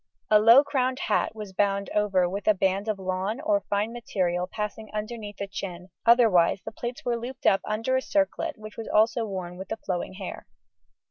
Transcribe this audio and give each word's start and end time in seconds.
A 0.31 0.39
low 0.39 0.63
crowned 0.63 0.97
hat 0.97 1.35
was 1.35 1.53
bound 1.53 1.91
over 1.91 2.27
with 2.27 2.47
a 2.47 2.55
band 2.55 2.87
of 2.87 2.97
lawn 2.97 3.39
or 3.39 3.61
fine 3.69 3.93
material 3.93 4.47
passing 4.51 4.89
underneath 4.91 5.37
the 5.37 5.45
chin, 5.47 5.89
otherwise 6.07 6.59
the 6.65 6.71
plaits 6.71 7.05
were 7.05 7.19
looped 7.19 7.45
up 7.45 7.61
under 7.65 7.95
a 7.95 8.01
circlet 8.01 8.57
which 8.57 8.77
was 8.77 8.87
also 8.87 9.25
worn 9.27 9.57
with 9.57 9.67
the 9.67 9.77
flowing 9.77 10.13
hair. 10.13 10.47